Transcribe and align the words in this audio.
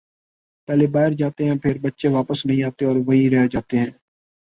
پہلے 0.67 0.87
باہر 0.87 1.11
جا 1.19 1.29
تے 1.37 1.43
ہیں 1.45 1.57
پھر 1.63 1.77
بچے 1.81 2.07
واپس 2.09 2.45
نہیں 2.45 2.63
آتے 2.63 2.85
اور 2.85 2.95
وہیں 3.07 3.29
رہ 3.29 3.47
جاتے 3.51 3.77
ہیں 3.79 3.91